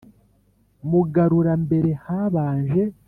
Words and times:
mugarura, 0.89 1.53
mbere 1.65 1.89
habanje 2.05 2.83